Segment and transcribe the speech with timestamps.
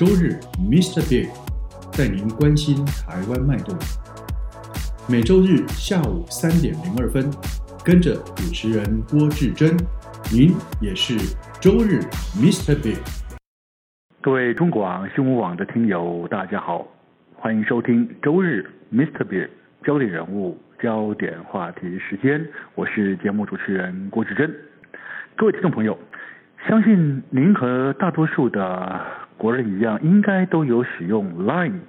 [0.00, 1.04] 周日，Mr.
[1.10, 1.28] Big
[1.92, 3.76] 带您关心台湾脉动。
[5.06, 7.30] 每周日下午三点零二分，
[7.84, 9.76] 跟着主持人郭志珍，
[10.32, 11.18] 您也是
[11.60, 12.00] 周日
[12.34, 12.74] Mr.
[12.82, 12.96] Big。
[14.22, 16.88] 各位中广新闻网的听友，大家好，
[17.34, 19.22] 欢迎收听周日 Mr.
[19.24, 19.50] Big
[19.84, 22.42] 焦点人物、焦点话题时间，
[22.74, 24.50] 我是节目主持人郭志珍。
[25.36, 25.98] 各位听众朋友，
[26.66, 29.04] 相信您和大多数的
[29.40, 31.80] 国人一样，应该都有使用 Line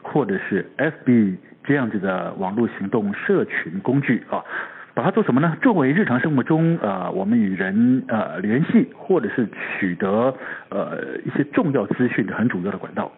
[0.00, 4.44] 或者是 FB 这样子的网络行动社群工具啊，
[4.94, 5.56] 把它做什么呢？
[5.60, 10.32] 作为日常生活中呃我们与人呃联系或者是取得
[10.68, 13.10] 呃一些重要资讯的很主要的管道。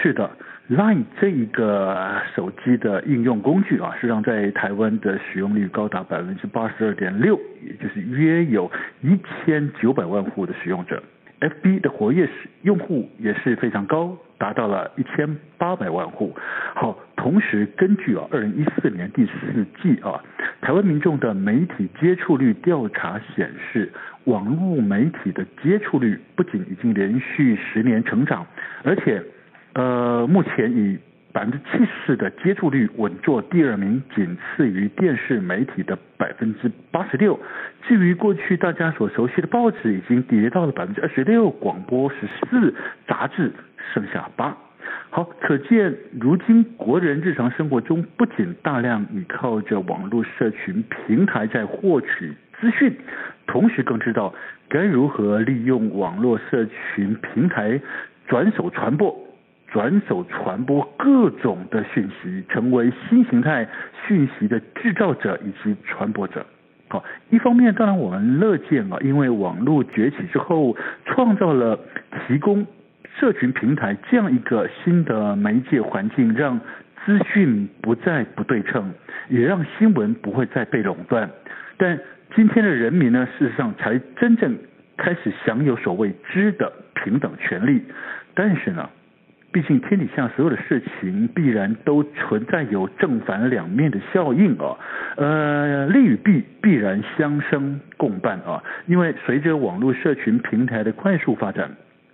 [0.00, 0.30] 是的
[0.68, 11.02] ，Line 这一个手机的应用工具啊，实际上在台湾的使用率高达百分之八十二点六，也就是约有一千九百万户的使用者。
[11.40, 12.28] FB 的活跃
[12.62, 16.34] 用户也是非常高，达到了一千八百万户。
[16.74, 20.20] 好，同时根据啊，二零一四年第四季啊，
[20.60, 23.92] 台湾民众的媒体接触率调查显示，
[24.24, 28.44] 网络媒体的接触率不仅已经连续十年成长，
[28.82, 29.22] 而且
[29.74, 30.98] 呃，目前已
[31.32, 37.38] 百分之七十的接触率稳坐第二名，仅次于电视媒体的百分之八十六。
[37.86, 42.74] 至于过去大家所熟悉的报纸，已经跌到了百分之二十六，广播十四，
[43.06, 43.52] 杂志
[43.92, 44.56] 剩下八。
[45.10, 52.96] 好，可见如今国人日常生活中不仅大量依靠着网络社群平台在获取资讯，
[53.46, 54.34] 同时更知道
[54.68, 57.80] 该如何利用网络社群平台
[58.26, 59.27] 转手传播。
[59.70, 63.68] 转手传播各种的讯息，成为新形态
[64.06, 66.44] 讯息的制造者以及传播者。
[66.88, 70.74] 好，一方面当然我们乐见啊，因为网络崛起之后，
[71.04, 71.78] 创造了
[72.26, 72.66] 提供
[73.18, 76.58] 社群平台这样一个新的媒介环境，让
[77.04, 78.92] 资讯不再不对称，
[79.28, 81.28] 也让新闻不会再被垄断。
[81.76, 81.98] 但
[82.34, 84.56] 今天的人民呢，事实上才真正
[84.96, 87.82] 开始享有所谓知的平等权利。
[88.34, 88.88] 但是呢，
[89.58, 94.78] 毕竟天底下所有的事情必然都存在有正反两面的效应啊，
[95.16, 98.62] 呃，利与弊必然相生共伴啊。
[98.86, 101.68] 因为随着网络社群平台的快速发展，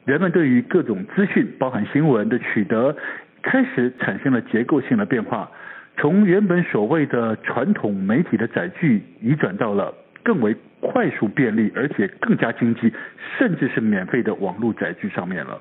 [0.07, 2.97] 人们对于各种资讯，包含新闻的取得，
[3.43, 5.51] 开始产生了结构性的变化，
[5.99, 12.91] 从原本所谓的传统媒体的载具，移转到了更为快速便利，而且更加经济，
[13.37, 15.61] 甚至是免费的网络载具上面了。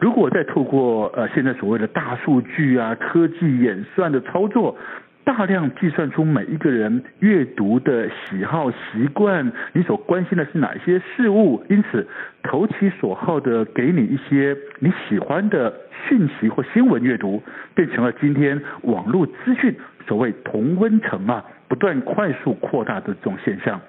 [0.00, 4.76] 如果再透过呃现在所谓的大数据啊、科技演算的操作，
[5.24, 12.06] 大量计算出每一个人阅读的喜好习惯，你所关心的是哪些事物，因此
[12.42, 15.74] 投其所好的给你一些你喜欢的
[16.08, 17.42] 讯息或新闻阅读，
[17.74, 19.74] 变成了今天网络资讯
[20.06, 23.80] 所谓同温层啊不断快速扩大的这种现象。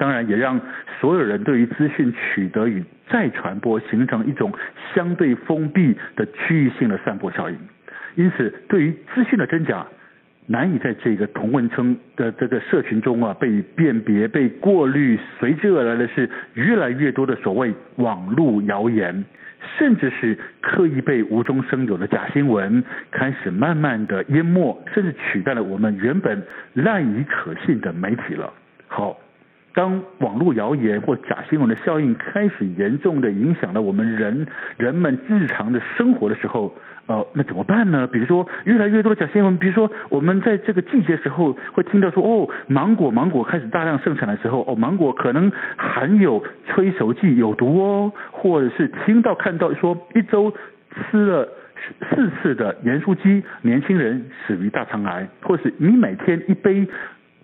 [0.00, 0.58] 当然，也让
[0.98, 4.50] 所有人对于资讯取得与再传播形成一种
[4.94, 7.58] 相对封闭的区域性的散播效应。
[8.14, 9.86] 因此，对于资讯的真假，
[10.46, 15.20] 难以在这个同文层的这个社群中啊被辨别、被过滤。
[15.38, 19.22] 随之而来的是越来越多的所谓网络谣言，
[19.76, 28.50] 甚至是刻意被无中生有的假新闻，开始慢慢的淹没，甚至取代了我们原本赖以可信的媒体了。
[28.88, 29.19] 好。
[29.72, 36.74] 当网络谣言或假新闻的效应开始严重的影响了我们人人们日常的生活的时候，
[37.06, 38.06] 呃，那怎么办呢？
[38.06, 50.52] 比如说，越来越多的假新闻，比如说，我们在这个季节时候会听到说，哦，芒果芒果开始大量盛产的时候，哦，芒果可能含有催熟剂，有毒哦，或者是听到看到说，一周
[51.12, 51.48] 吃了
[52.10, 56.88] 四次的盐酥鸡，年轻人死于大肠癌，或是你每天一杯。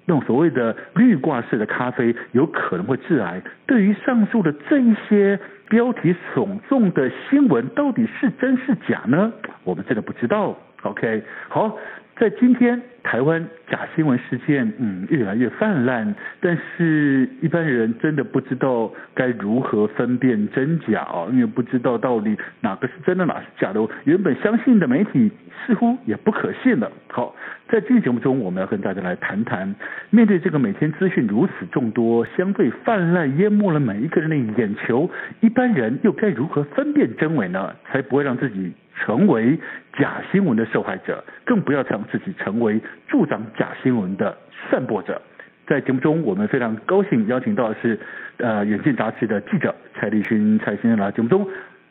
[0.06, 3.42] 那种所谓的绿挂式的咖啡有可能会致癌。
[3.66, 5.38] 对于上述的这一些
[5.68, 9.32] 标题耸动的新闻，到底是真是假呢？
[9.64, 10.56] 我们真的不知道。
[10.82, 11.76] OK，好，
[12.18, 23.86] 在今天，台湾假新闻事件嗯越来越泛滥，但是一般人真的不知道该如何分辨真假哦，因为不知道到底哪个是真的，哪是假的。
[24.04, 25.30] 原本相信的媒体
[25.66, 26.90] 似乎也不可信了。
[27.08, 27.36] 好，
[27.68, 29.74] 在这个节目中，我们要跟大家来谈谈，
[30.08, 35.10] 面对这个每天资讯如此众多、相对泛滥、淹没了每一个人的眼球，
[35.40, 37.74] 一般人又该如何分辨真伪呢？
[37.84, 39.58] 才不会让自己成为
[39.98, 44.36] 假新闻的受害者，更不要让自己成为助长假新闻的
[44.70, 45.20] 散播者。
[45.66, 47.98] 在节目中，我们非常高兴邀请到的是
[48.38, 51.46] 呃《远见》杂志的记者蔡立勋蔡先生来节目中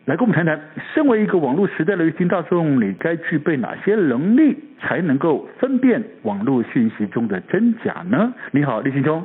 [0.05, 0.59] 来跟我们谈谈，
[0.93, 8.33] 身为一个网络时代的人大众，你该具备哪些能力才能够分辨网络讯息中的真假呢？
[8.51, 9.23] 你好，立勋兄。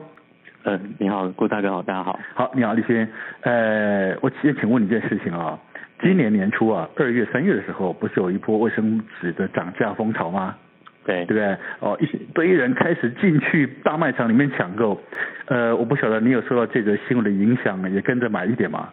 [0.65, 2.19] 嗯、呃，你好，郭大哥好，大家好。
[2.35, 3.07] 好，你好，立勋。
[3.43, 5.59] 呃，我先请问你一件事情啊。
[6.03, 10.57] 今年年初啊，二月、三月的时候，不是有一波卫生纸的涨价风潮吗？
[11.05, 11.57] 对，对不对？
[11.81, 15.01] 哦，一堆人开始进去大卖场里面抢购。
[15.47, 18.89] 呃，我不晓得你有受到这个新闻的影响，也跟着买一点吗？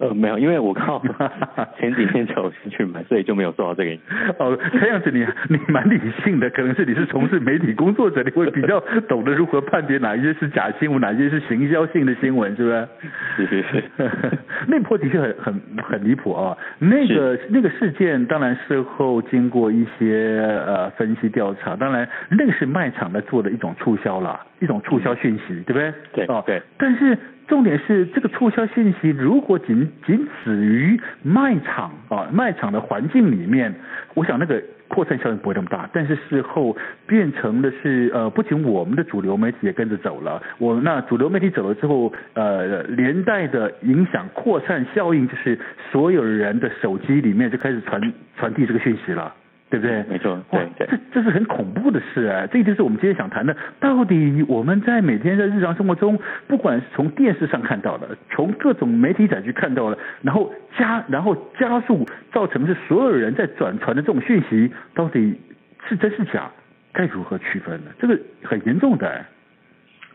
[0.00, 1.02] 呃，没有，因为我靠
[1.78, 4.34] 前几天就去买，所以就没有受到这个影响。
[4.38, 12.88] 哦，看样子你你蛮理性的，可能是你是从事媒体工作者，你会比较懂得如何判别哪一些是假新闻，哪一些是行销性的新闻，是不是？
[13.36, 13.84] 是是是。
[14.68, 16.56] 那波的确很很很离谱啊！
[16.78, 25.92] 那个那个事件，当然事后经过一些呃分析调查，当然那个是卖场在做的一种促销啦，一种促销讯息，对不对？
[26.14, 26.24] 对。
[26.34, 26.62] 哦，对。
[26.78, 27.18] 但是。
[27.50, 33.74] 重点是这个促销信息，如果仅仅止于卖场啊，卖场的环境里面，
[34.14, 35.90] 我想那个扩散效应不会那么大。
[35.92, 36.76] 但是事后
[37.08, 45.58] 变成的是，呃，不仅我们的主流媒体也跟着走了，我那主流媒体走了之后，呃，连带的影响扩散效应，就是
[45.90, 48.00] 所有人的手机里面就开始传
[48.38, 49.34] 传递这个讯息了。
[49.70, 50.02] 对不对？
[50.08, 52.44] 没错，对对，这这是很恐怖的事啊！
[52.50, 53.56] 这一定是我们今天想谈的。
[53.78, 56.18] 到底我们在每天在日常生活中，
[56.48, 65.40] 不管是从电视上看到的，从各种媒体载具看到的，然后加然后加速造成是所有人在转传的这种讯息，到底
[65.88, 66.50] 是真是假？
[66.92, 67.92] 该如何区分呢？
[68.00, 69.24] 这个很严重的。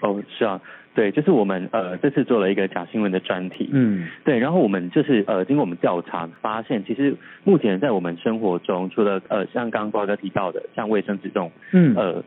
[0.02, 0.60] 哦，是啊。
[0.96, 12.24] 对，就是我们呃这次做了一个假新闻的专题，嗯，对，然后我们就是呃经过我们调查发现，其实目前在我们生活中，除了呃像刚刚瓜哥提到的，像卫生纸这种，嗯，呃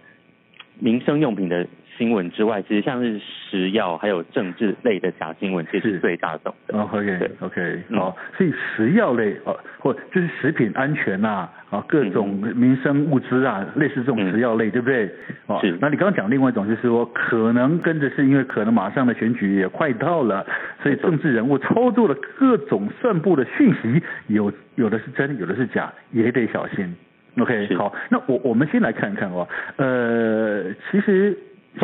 [0.78, 1.66] 民生用品的。
[1.98, 6.78] 新闻之外，其实像是食药还有政治类的假新闻，其实是最大众的。
[6.78, 15.10] 哦，OK，OK，、好，所以食药类哦，或就是食品安全呐，啊，各种民生物资啊，嗯、类似这种食药类，对不对？
[15.48, 15.76] 哦，是。
[15.80, 20.46] 那你刚刚讲另外一种，就是说可能跟着是因为可能马上的选举也快到了，
[20.80, 26.94] 所以政治人物操作了各种散布的讯息，有有的是真，有的是假，也得小心。
[27.38, 31.36] OK，好，那我我们先来看一看哦，呃，其实。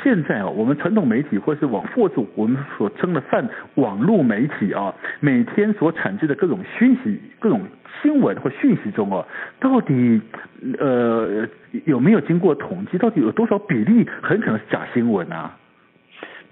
[0.02, 7.60] 现在啊，我们传统媒体或是网或者我们所称的泛网络媒体啊，每天所产生的各种讯息、各种
[8.02, 9.26] 新闻或讯息中啊，
[9.60, 10.20] 到底
[10.78, 11.46] 呃
[11.84, 12.98] 有没有经过统计？
[12.98, 15.56] 到底有多少比例很可能是假新闻啊？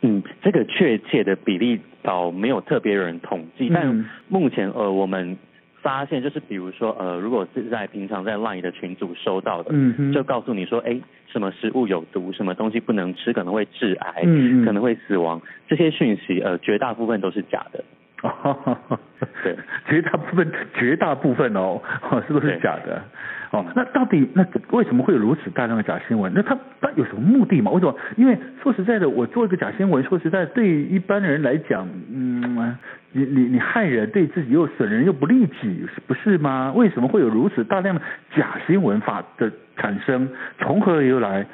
[0.02, 5.36] 嗯，这个确切的比例倒没有特别有人统计，嗯、但目前呃我们。
[5.82, 17.84] 发现就是，比如说，呃，如果是在平常在 LINE 的群组收到的，嗯哼，就告诉你说，哎，什么食物有毒，什么东西不能吃，可能会致癌，嗯，可能会死亡，这些讯息，呃，绝大部分都是假的。
[18.22, 18.78] 哦，
[19.44, 21.80] 对，绝大部分，绝大部分哦，
[22.26, 23.02] 是不是假的？
[23.50, 26.32] 哦，那到底那为什么会有如此大量的假新闻？
[26.34, 27.70] 那他他有什么目的吗？
[27.70, 27.94] 为什么？
[28.17, 32.79] 因为说实在的，我做一个假新闻，说实在，对一般人来讲，嗯，
[33.12, 36.72] 你你你害人，对自己又损人又不利己，不是吗？
[36.74, 38.00] 为什么会有如此大量的
[38.34, 40.29] 假新闻法的产生？
[40.58, 41.44] 从何而来？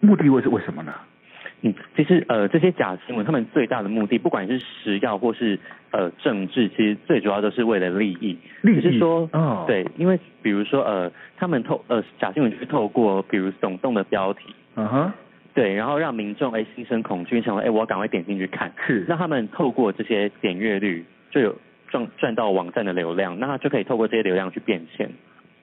[0.00, 0.92] 目的为是为什么呢？
[1.66, 5.58] 嗯，其实呃，这些假新闻，他们最大的目的，不管是食药或是
[5.92, 8.38] 呃政治，其实最主要都是为了利益。
[8.60, 8.82] 利益。
[8.82, 15.12] 就是说，哦，对，因为比如说呃，他们透呃假新闻就是透过比如耸动的标题，嗯哼，
[15.54, 21.56] 对，然后让民众哎心生恐惧，想说哎我要赶快点进去看，是，让他们透过这些点阅率就有
[21.88, 25.10] 赚赚到网站的流量，那他就可以透过这些流量去变现。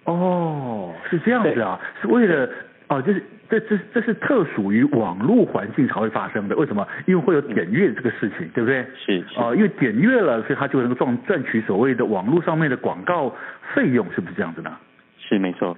[0.06, 2.50] 哦，是这样子啊，是为了。
[2.92, 6.86] 哦，就是这这这是特属于网络环境才会发生的，为什么？
[7.06, 8.86] 因为会有点阅这个事情，对不对？
[8.98, 9.24] 是。
[9.38, 13.34] 哦、呃，因为点阅了，所以他就能够赚赚取所谓的网络上面的广告
[13.74, 14.78] 费用，是不是这样子呢？
[15.18, 15.78] 是，没错。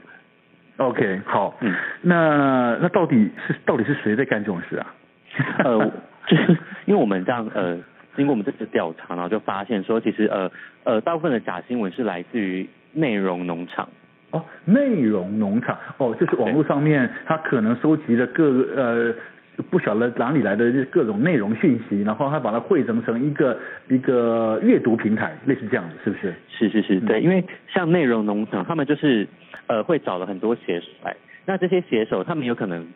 [0.77, 1.55] OK，好。
[1.61, 1.71] 嗯。
[2.01, 4.95] 那那到底是到底是谁在干这种事啊？
[5.63, 5.91] 呃，
[6.25, 7.77] 就是因为我们这样呃，
[8.15, 10.51] 经过我们这次调查，然后就发现说，其实呃
[10.83, 13.87] 呃，大部分的假新闻是来自于内容农场。
[14.33, 19.13] 哦，内容农场哦，就是网络上面他可能收集了各呃
[19.69, 23.55] 不晓得哪里来的各种内容讯息，然后他把它汇整成一个
[23.87, 26.33] 一个阅读平台，类似这样子，是不是？
[26.49, 29.27] 是是是，对，因为像内容农场，他们就是
[29.67, 32.87] 呃会找了很多写手来，那这些写手他们有可能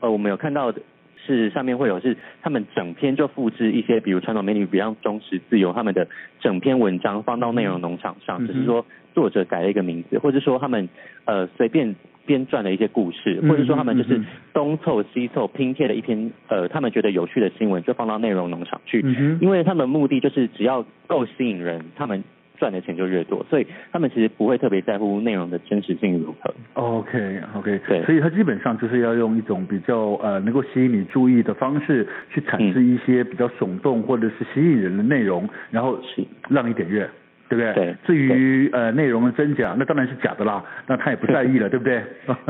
[0.00, 0.82] 呃我们有看到的。
[1.26, 6.06] 是上面会有是他们整篇就复制一些，比如传统媒体，比较忠实自由他们的
[6.40, 10.88] 整篇文章放到内容农场上，只、嗯、是说作者改了一个名字，或者说他们
[11.24, 11.94] 呃随便
[12.26, 22.22] 编撰了一些故事，或者说他们就是东凑西凑拼贴的一篇呃他们觉得有趣的新闻，就放到内容农场去、嗯，因为他们目的就是只要够吸引人，他们。
[22.58, 26.54] 赚的钱就越多，所以他们其实不会特别在乎内容的真实性如何。
[26.74, 35.98] OK OK，对，所以他基本上就是要用一种比较呃能够吸引你注意的方式去产生一些比较耸动或者是吸引人的内容，然后
[36.48, 37.08] 让你点阅。
[37.46, 37.74] 对不对？
[37.74, 37.96] 对。
[38.06, 40.64] 至于呃内容的真假，那当然是假的啦。
[40.86, 42.02] 那他也不在意了， 对不对？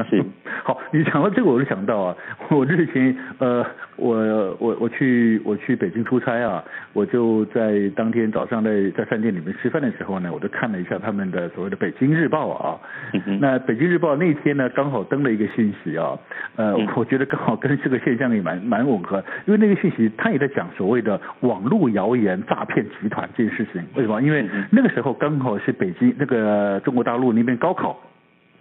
[0.09, 0.23] 是。
[0.63, 2.17] 好，你讲到这个，我就想到啊，
[2.49, 12.81] 我之前呃，我我我去我去北京出差啊，我就在当天早上在在饭店里面吃饭的时候呢，我就看了一下他们的所谓的《北京日报》啊。
[13.13, 16.19] 嗯、那《北京日报》那天呢，刚好登了一个信息啊，
[16.57, 23.85] 呃，嗯、我觉得刚好跟这个现象也蛮蛮吻合，因为那个信息他也在讲所谓的网络谣言诈骗集团这件事情。
[23.97, 24.23] 为什么？
[24.23, 24.95] 因为那个。
[24.95, 27.99] 时候刚好是北京那个中国大陆那边高考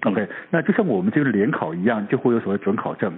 [0.03, 3.11] ，OK，那就像我们这个联考一样，就会有所谓准考证。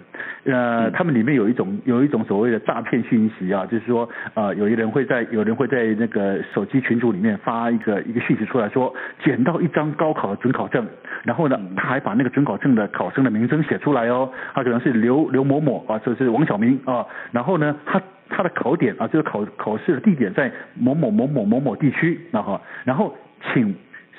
[0.46, 10.86] 呃，他们里面有一种有一种所谓的诈骗讯息啊，就是说呃，有一人会在有人会在那个手机群组里面发一个一个讯息出来说，捡到一张高考的准考证，
[11.24, 18.02] 然后呢，他还把那个准考证的考生的名称写出来哦，他可能是刘刘某某啊，这是王小明啊，然后呢，他。
[18.28, 23.16] 他的考点啊，这个考考试的地点在某某某某某某地区，那哈，然后
[23.54, 23.74] 请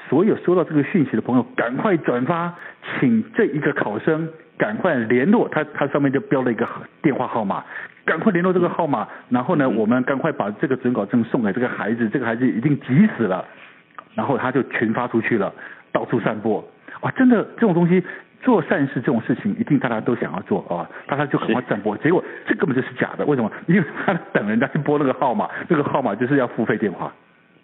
[0.09, 2.55] 所有收到这个讯息的朋友赶快转发，
[3.01, 6.67] 请这一个考生赶快联络他，他上面就标了一个
[7.03, 7.65] 电话号码，
[8.05, 13.45] 赶快联络这个号码，然后呢，我们赶快把这个准考证送给这个孩子，这个孩子已经急死了，
[14.15, 15.53] 然后他就群发出去了，
[15.93, 16.65] 到处散播，
[17.01, 18.03] 哇，真的这种东西。
[18.43, 21.97] 做善事这种事情，一定大家都想要做啊，大家就赶快散播。
[21.97, 23.51] 结果这根本就是假的，为什么？
[23.67, 27.13] 因为他等人家去拨那个号码，那个号码就是要付费电话，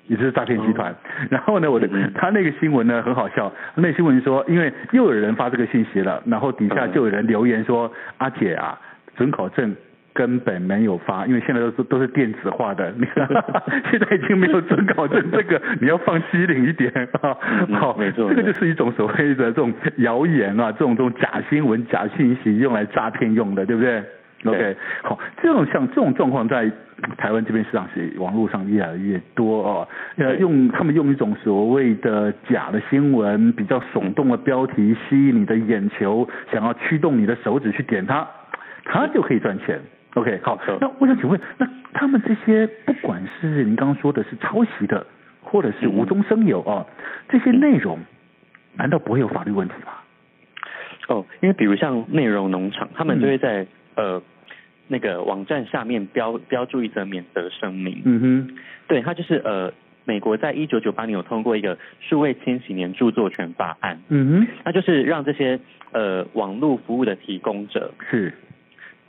[0.07, 0.95] 也就是诈骗集团。
[1.31, 8.79] 然后呢，我的他那个新闻呢很好笑，那新闻说，因为又有人发这个信息了，然后底下就有人留言说：“阿姐啊，
[9.17, 9.75] 准考证。”
[10.15, 13.27] 根本没有发，因为现在都是都是电子化的，你 看
[13.91, 16.93] 现在已经没有准考证，这个 你要放机灵一点
[17.23, 17.35] 啊。
[17.81, 24.05] 好，没错，这个就是一种所谓的这种谣言啊，这种这种假新闻、假信息用来诈骗用的，对不对
[24.45, 26.71] ？OK，好，这种像这种状况在
[27.17, 29.89] 台湾这边市场是网络上越来越多哦。
[30.17, 38.29] 呃，用他们用一种所谓的假的新闻，比较耸动的标题吸引你的眼球，想要驱动你的手指去点它，
[38.85, 39.81] 它就可以赚钱。
[40.15, 45.07] OK，好，那我想请问，那他们这些不管是您刚刚说的是抄袭的，
[45.41, 46.85] 或者是无中生有啊，
[47.29, 47.99] 这些内容，
[48.77, 49.93] 难道不会有法律问题吗？
[51.09, 54.23] 哦，因为比如像内容农场，他们就会在、嗯、呃
[54.89, 58.03] 那个网站下面标标注一则免责声明。
[58.05, 58.57] 嗯哼，
[58.89, 59.73] 对，它就是呃
[60.05, 64.03] 美国在一九九八年有通过一个数位千禧年著作权法案。
[64.09, 65.59] 嗯哼，那就是让这些
[65.93, 68.33] 呃网络服务的提供者是。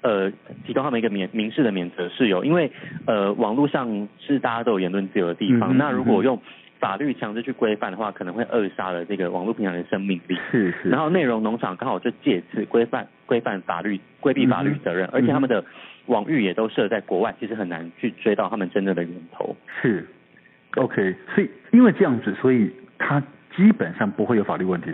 [0.06, 0.30] 呃，
[0.66, 2.70] 提供他们一个免民事的免责事由，因为
[3.06, 6.42] 呃，网络上是大家都有言论自由的地方，嗯、那如果用
[6.84, 10.38] 法律强制去规范的话，可能会扼杀了这个网络平台的生命力。
[10.52, 10.90] 是是。
[10.90, 15.64] 然后内容农场刚好就借此规范规范法律，规避法律责任、嗯，而且他们的
[16.08, 19.56] 网域也都设在国外，其实很难去追到他们真正的源头。
[19.82, 20.06] 是。
[20.76, 23.22] OK，所以因为这样子，所以他
[23.56, 24.90] 基本上不会有法律问题。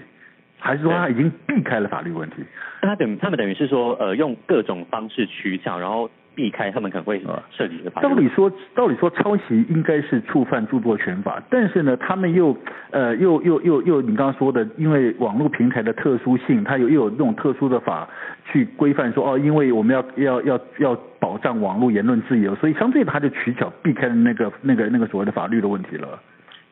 [0.61, 2.43] 还是说他已经避开了法律问题？
[2.81, 8.07] 他等他们等于是说，呃，用各种方式取巧，然后避开他们可能会涉及的法律。
[8.07, 12.55] 道理说，道理说抄袭应该是触犯著作权法，但是呢，他们又
[12.91, 18.07] 呃又又又又你刚刚说的，因为网络平台的特殊性，它有又有那种特殊的法
[18.45, 26.17] 去规范说，哦，因为我们要要要要保障网络言论自由，所以相对他就取巧避开了那个那个那个所谓的法律的问题了。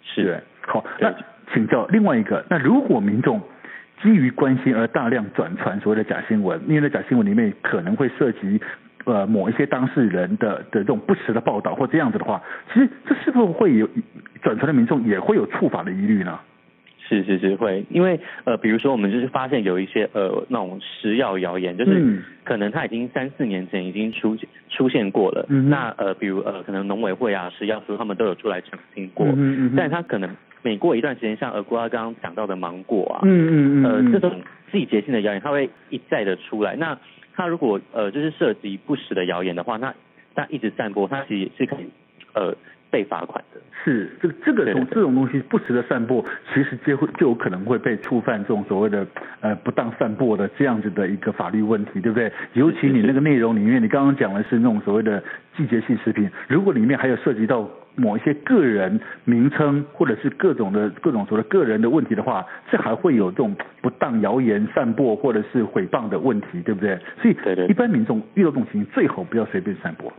[0.01, 1.13] 是，好，那
[1.53, 3.41] 请教另外一个，那如果民众
[4.01, 8.61] 基于关心而大量转传所谓的假新闻，因为那假新闻里面可能会涉及
[9.07, 13.89] 呃某一些当事人的的这种不实的报道或这样子的话，其实这是不是会有
[14.43, 16.39] 转传的民众也会有触法的疑虑呢？
[17.09, 24.37] 是是是会，因为呃，比如说我们就是发现有一些呃那种食药谣言，就是可能它已经三四年前已经出
[24.69, 25.45] 出现过了。
[25.47, 25.69] 嗯。
[25.69, 29.25] 那呃，比如呃，可能农委会啊、食药署他们都有出来澄清过。
[29.25, 29.73] 嗯嗯。
[29.77, 30.29] 但它可能
[30.63, 34.41] 每过一段时间，像呃，国华刚刚讲到的芒果啊，嗯嗯呃，这种
[34.73, 36.75] 季节性的谣言，它会一再的出来。
[36.75, 36.97] 那
[37.37, 39.93] 它如果呃就是涉及不实的谣言的话，那
[40.35, 41.89] 它一直散播，它其实是可以
[42.33, 42.53] 呃。
[42.89, 49.05] 被罚款的是这个这个东这种东西不实的散播，其实就会就有可能会被触犯这种所谓的
[49.41, 52.31] 呃不当散播的这样子的一个法律问题，对不对？
[52.53, 55.21] 尤其你那个内容里面，你刚刚讲的是那种所谓的
[55.57, 66.97] 季节性食品，如果里面还有涉及到某一些个人名称或者是各种的各种所谓的个人的问题的话，这还会有这种不当谣言散播或者是诽谤的问题，对不对？
[67.21, 67.35] 所以
[67.67, 70.13] 一般民众遇到这种情形，最好不要随便散播。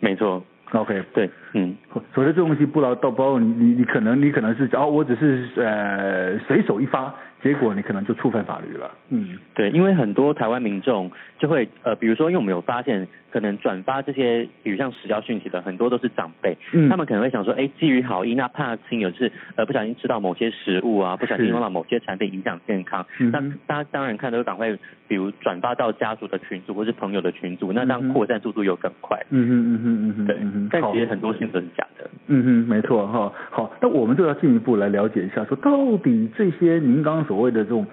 [0.00, 0.42] 没错。
[0.72, 1.76] OK，对，嗯，
[2.14, 7.14] 所以这东西不知道到包你你你可能你可能是哦，我只是呃随手一发。
[7.42, 8.88] 结果你可能就触犯法律了。
[9.08, 11.10] 嗯，对，因为很多台湾民众
[11.40, 24.70] 就会呃，比如说，因为我们有发现，可能转发这些，比如像食药讯息的很多都是长辈，嗯，他们可能会想说，哎，基于好意，那怕亲友是呃不小心吃到某些食物啊，不小心用到某些产品影响健康，那大家当然看都赶快，
[25.08, 29.18] 比如转发到家族的群组或是朋友的群组，那这样扩散速度又更快。
[29.30, 30.36] 嗯嗯嗯嗯嗯，对，
[30.70, 32.10] 但其实很多新闻是假的。
[32.26, 33.32] 嗯嗯，没错哈。
[33.50, 37.86] 好，那我们就要进一步来了解一下，说到底这些您刚刚所谓的这种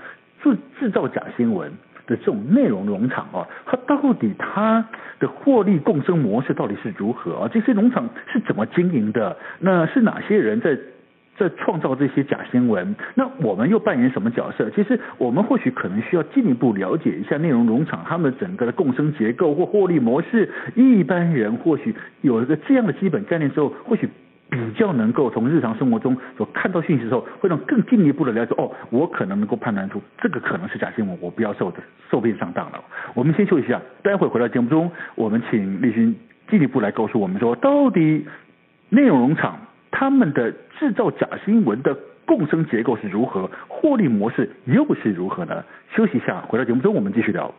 [0.44, 1.72] 制制造假新闻
[2.10, 4.84] 的这种内容农场啊，它到底它
[5.20, 7.50] 的获利共生模式到底是如何啊？
[7.54, 9.38] 这些农场是怎么经营的？
[9.60, 10.76] 那是哪些人在
[11.38, 12.96] 在创造这些假新闻？
[13.14, 14.70] 那我们又扮演什么角色？
[14.72, 20.50] 其实我们或许可能需要进一步了解一下内容农场他们整个的共生结构或获利模式。
[20.76, 24.10] 一般人或许有一个这样的基本概念之后，或许。
[24.50, 31.72] 比较能够从日常生活中所看到讯息的时候，会让更进一步的了解哦，我可能能够判断出这个可能是假新闻，我不要受
[32.10, 32.84] 受骗上当了。
[33.14, 36.16] 我们先休息一下，待会回到节目中，我们请立勋
[36.50, 38.26] 进一步来告诉我们说，到底
[38.90, 39.60] 内容农场
[39.92, 45.64] 他们的制造假新闻的共生结构是如何，获利模式又是如何呢？
[45.96, 47.54] 休息一下，回到节目中我们继续聊。